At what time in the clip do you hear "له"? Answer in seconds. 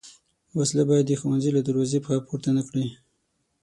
1.53-1.61